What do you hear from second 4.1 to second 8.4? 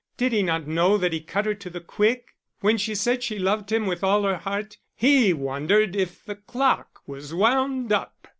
her heart, he wondered if the clock was wound up!